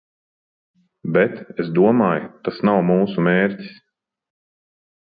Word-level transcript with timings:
Bet, 1.17 1.35
es 1.65 1.69
domāju, 1.77 2.33
tas 2.49 2.59
nav 2.71 2.83
mūsu 2.91 3.29
mērķis. 3.31 3.73